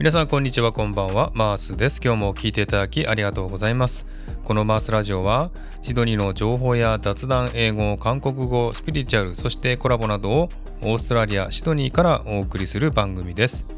[0.00, 1.30] 皆さんこんにちはこんばんは。
[1.34, 2.00] マースです。
[2.02, 4.06] 今日も聞いていただきありがとうございます。
[4.44, 5.50] このマースラジオは
[5.82, 10.48] シドニーの情報や雑談英語韓国語スピリチュアルそしてコラボなどを
[10.80, 13.74] オーストラリアシドニーからお送りする番組です。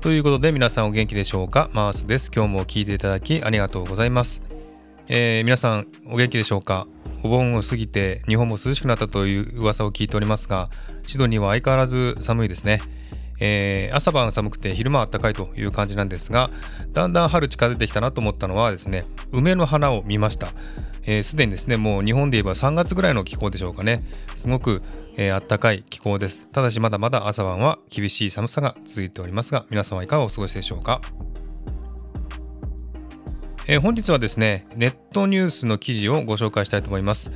[0.00, 1.70] ということで皆さんお元気でしょうか？
[1.72, 2.28] マースです。
[2.34, 4.42] 今日も聞いていただきありがとうございます、
[5.06, 6.88] えー、皆さんお元気でしょうか？
[7.22, 10.68] お盆を過ぎて日本も涼しくなったという噂を聞いておりますが
[11.06, 12.80] シドニーは相変わらず寒いですね。
[13.40, 16.50] えー、朝晩寒くて昼間暖かいという感じなんですが
[16.92, 20.46] だんだん春近づいてきたなと思ったのはですね梅の花を見ました。
[20.46, 20.54] すで、
[21.06, 24.00] えー、にですねもう日本で言えば3月ぐらいの気候でしょうかね。
[24.36, 24.82] すごく、
[25.16, 26.46] えー、暖かい気候です。
[26.48, 31.00] ただしまだまだ朝晩は厳しい寒さが続いておりますが皆さんはいかがお過ごしでしょうか？
[33.66, 37.30] え、本日はですねネットニュースの記事をご紹介したいと思います。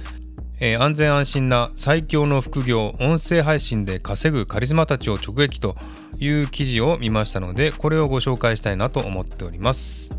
[0.60, 5.77] えー、安全安心な最強の副業音声配信で稼ぐカリスマたちを直撃と
[6.20, 10.14] いう記事を見ましたのでこれをご紹介したいなと思っております。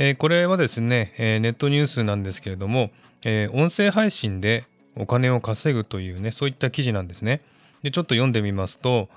[0.00, 2.92] えー、これはですね、えー、ネットニュースなんですけれども、
[3.26, 4.64] えー、音声配信で
[4.96, 7.40] お金を稼ぐというね、そういった記事なんですね。
[7.82, 9.08] で、ちょっと読んでみますと、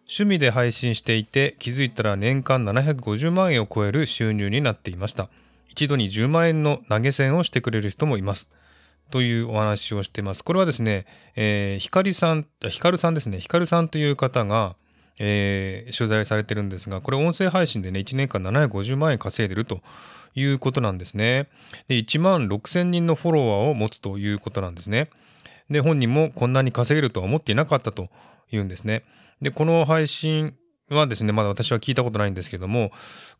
[0.00, 5.30] 趣味で配信していて気づいたら年間750万円を超える収入になっていました。
[5.70, 8.50] 一度に10万円の投げ銭をしてくれる人もいます。
[9.10, 10.44] というお話をしています。
[10.44, 14.76] これはですね、えー、ひかりさん、ひかるさんですね、ひかるさんという方が、
[15.18, 19.80] えー、取材されてるんですが、これ音声配信でね、1年間750万円稼いでると
[20.34, 21.48] いうことなんですね。
[21.88, 25.08] で、1万6000人のフォロワーを持つということなんですね。
[25.70, 28.08] で、本人もこんなに稼げるとは思っていなかったと
[28.52, 29.04] いうんですね。
[29.40, 30.54] で、この配信
[30.90, 32.92] はですね、まだ私は聞いたことないんですけども、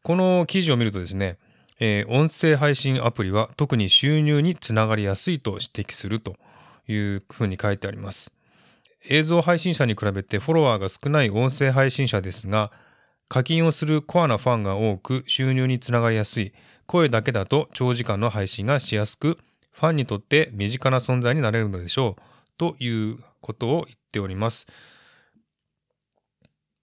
[0.02, 1.38] この記事を見るとですね、
[1.78, 6.36] えー、音声配信アプリは特に収入につながりやすいと指摘すると
[6.88, 8.35] いうふうに書いてあります。
[9.04, 12.72] 映像配信者に比べてフォロワーが少ない音声配信者ですが、
[13.28, 16.52] 課金をするコアなファンが多く収入につながりやすい。
[16.86, 19.38] 声だけだと長時間の配信がしやすく、
[19.72, 22.22] ファンにとって身近な存在になれるのでしょう。
[22.56, 24.66] ということを言っております。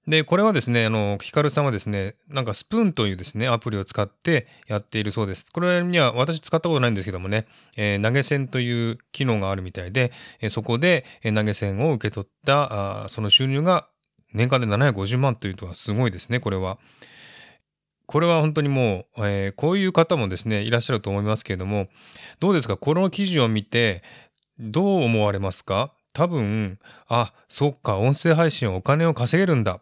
[0.06, 5.50] で、これはですね、あの、ヒカルさんはですね、なんかスプーンというですね、アプリを使ってやっているそうです。
[5.50, 7.48] これには私使ったことないんですけどもね、
[7.78, 10.12] えー、投げ銭という機能があるみたいで、
[10.42, 13.88] えー、そこで投げ銭を受け取ったあその収入が
[14.34, 16.80] 年間で750万というとはすごいですね、これは。
[18.06, 21.88] これは本当にもう、えー、こういう方もですね、いらっしゃると思いますけれども、
[22.42, 22.76] どうですか？
[22.76, 24.04] この記事を見て、
[24.60, 25.94] どう思われますか？
[26.12, 26.78] 多分、
[27.08, 29.80] あ、そっか、音声配信はお金を稼げるんだ。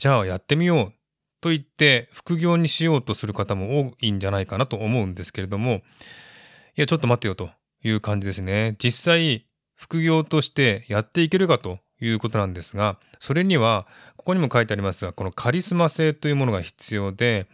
[0.00, 0.94] じゃあやってみよう。
[1.42, 5.80] と言って副業にしようとする方も多いんじゃないかなと思うんですけれども、い
[6.76, 7.50] や、ちょっと待ってよと
[7.84, 8.76] いう感じですね。
[8.78, 17.46] 実際、副業としてやっていけるかということなんですが、それには、ここにも書いてありますが、このカリスマ性というものが必要で、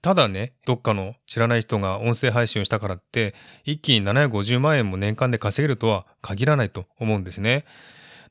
[0.00, 7.64] ただね、どっかの知らない人が音声配信をしたからって、一気に750万円も年間で稼げるとは限らないと思うんですね。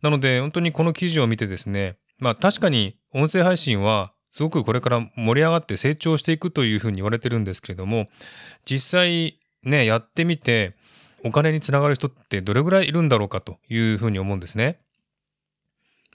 [0.02, 8.08] なので、本当にこの記事を見てですね、まあ確かに音声配信はすごくこれから盛り上がって成長していくというふうに言われてるんですけれども、
[8.66, 10.76] 実際ね、やってみて、
[11.24, 14.80] お金につながる人ってどれぐらいいるんだろうかというふうに思うんですね。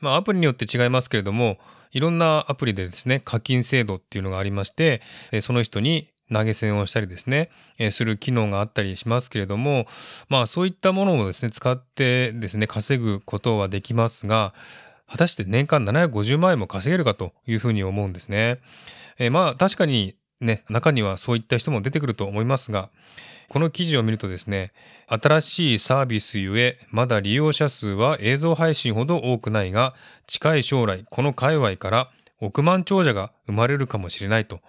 [0.01, 1.59] まあ、アプリによって違いますけれども、
[1.93, 5.03] いろんなアプリでですね、課金制度っていうのがありまして、
[5.41, 7.51] その人に投げ銭をしたりですね、
[7.91, 9.87] する機能があったりしますけれども、
[10.29, 14.55] まあそういったものをですね、使ってですね、稼ぐことはできますが、
[15.13, 18.61] 果たして年間750万円も稼げるかというふうに思うんですね。
[19.19, 22.89] えー、まあ確かにね、中にはそういった人も出てくると思いますが、
[23.51, 24.73] この記事を見るとですね、
[25.07, 29.95] 新しいサービスゆえ、まだ利用者数は映像配信ほど多くないが、
[30.27, 32.11] 近い将来、この界隈から
[32.41, 34.61] 億万長者が生まれるかもしれないと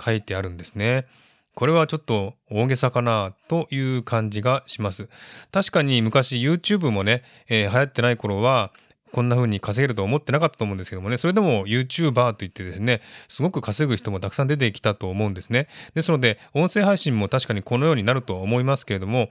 [0.00, 1.06] 書いてあるんですね。
[1.54, 5.08] これはちょっと大げさかなという感じがします。
[5.50, 8.72] 確かに昔 YouTube もね、えー、流行ってない頃は
[9.12, 15.68] こんな風に稼げると思ってなかったと思うんですけどもね、それでも YouTuber といってですね、すごく稼ぐ人もたくさん出てきたと思うんですね。
[15.94, 19.30] ですので、音声配信も確かにこのようになるとは思いますけれども、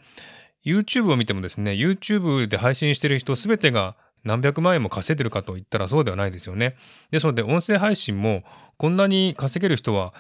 [0.66, 6.76] YouTube を見てもですね、YouTube で配信してる人すべてが何百万円も稼いでるかと言ったらそうではないですよね。
[7.12, 8.44] ですので、音声配信も
[8.78, 10.14] こんなに稼げる人は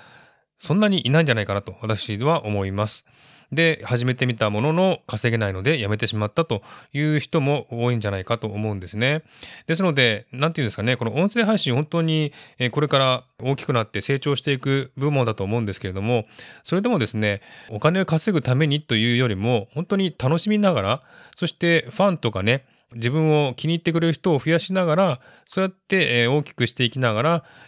[0.59, 3.06] そんなにいないんじゃないかなと私は思います。
[3.51, 6.61] で始めてみたものの稼げないのでやめてしまったと
[6.94, 9.23] いう人も多いんじゃないかと思うんですね。
[9.67, 12.33] ですので、何て言うんですかね、この音声配信本当に
[12.71, 16.25] これから大きくなって成長していく部門だと思うんですけれども、
[16.63, 21.03] それでもですね、お金を稼ぐためにというよりも、本当に楽しみながら、
[21.35, 22.65] そしてファンとかね、
[22.95, 27.21] 自分を気に入ってくれる人を増やしながら、そうやって大きくしていきなが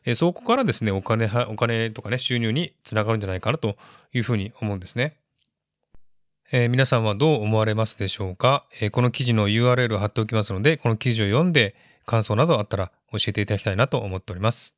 [0.06, 3.76] ら、そこからですね、お金、お金とかね、収入につながるんじゃないかなと
[4.14, 5.18] いうふうに思うんですね。
[6.52, 11.76] えー、皆さんはどう思われますでしょうか、えー、この記事の URL を貼っておきますので、この記事を読んで
[12.06, 14.76] 感想などあったら教えていただきたいなと思っております。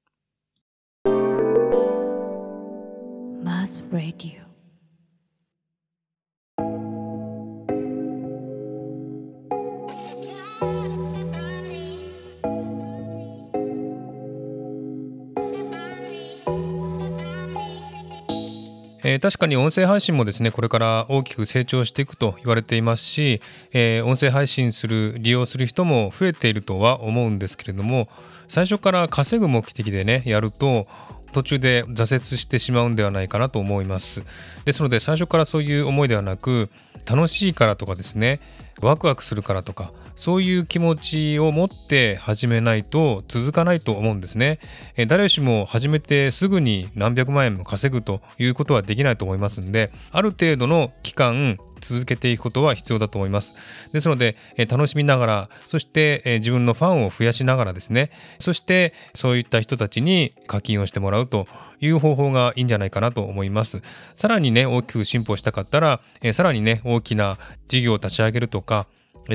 [19.03, 28.07] えー、確かに音声配信もですねこれから大きく成長していくと言われていますし、えー、音声配信する利用する人も増えているとは思うんですけれども
[28.47, 30.87] 最初から稼ぐ目的でねやると
[31.31, 34.23] 途中で挫折してしまうんではないかなと思います。
[34.65, 36.69] ですので最初からそういう思いではなく
[37.09, 38.41] 楽しいからとかですね
[38.81, 44.59] ワクワクするからとかそういう気持ちを持って始めないと続かないと思うんですね。
[44.95, 53.55] え誰しも始めてすぐに何百万円も稼ぐということはできないと思いますんである程度の期間続けていくことは必要だと思います。
[53.93, 61.47] ですので、え楽しみながら、そして、え自分のファンを増やしながらですね、そしてそういった人たちに課金をしてもらうと
[61.79, 63.81] いう方法がいいんじゃないかなと思います。
[64.13, 68.85] さらにね、大きく進歩したかったら、えさらにね、大きな事業を立ち上げるとか、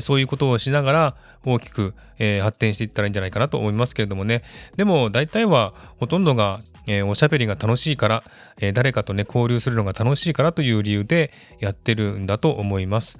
[0.01, 4.43] そういうことをしながら大きく、え発展していったらいいんじゃないかなと思いますけれどもね。
[4.77, 8.23] でも大体はほとんどがえー、おしゃべりが楽しいから、
[8.61, 13.19] えー、誰かとね、交流するのが楽しいからという理由でやってるんだと思います。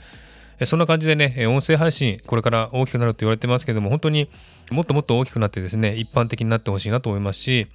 [0.65, 4.31] そんな感じでね、音声配信、これから大きくなると言われてますけども、本当に
[4.71, 7.67] もっともっと大きくなってですね、一般的になってほしいなと思いますし、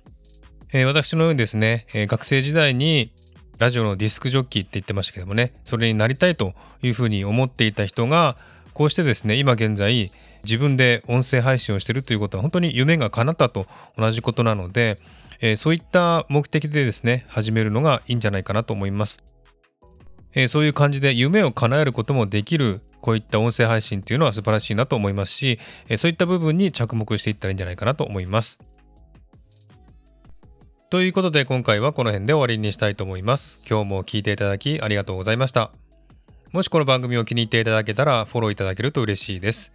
[0.74, 3.12] えー、私のようにですね、えー、学生時代に
[3.59, 8.36] ラジオのディスクジョッキーって言ってましたけどもね、それになりたいというふうに思っていた人が、
[8.73, 10.12] こうしてですね、今現在、
[10.44, 15.00] 自分で音声配信をしているということは本当に夢が叶ったと同じことなので、
[15.39, 19.23] えー、そういった目的でですね、始めるのがいいんじゃないかなと思います。
[20.33, 25.59] えー、そういう感じで夢を叶えることもできるこういった音声配信っていうのは素晴らしいなと思いますし、
[25.89, 28.59] えー、そういった部分に着目していったらいいんじゃないかなと思います。
[30.89, 33.59] ということで今回はこの辺で終わりにしたいと思います。
[33.68, 35.81] 今日も聞いていただきありがとうございました。
[36.51, 39.71] もしこの番組を気に入っていただけたらフォローいただけると嬉しいです。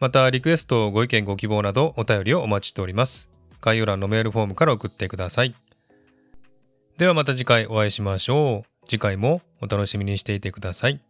[0.00, 3.28] またリクエスト、ご意見、ご希望などお便りをお待ちしております。
[3.60, 5.54] 概要欄のメールフォームから送ってください。
[6.96, 8.88] ではまた次回お会いしましょう。
[8.88, 11.00] 次回もお楽しみにしていてください。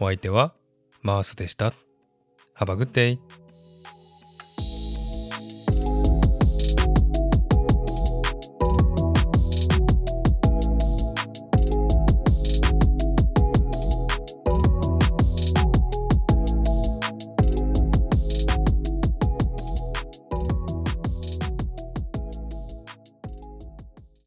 [0.00, 0.54] お相手は
[1.02, 1.74] マースでした。
[2.56, 3.41] Have a good day.